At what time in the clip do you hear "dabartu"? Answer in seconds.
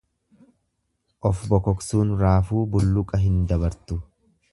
3.53-3.99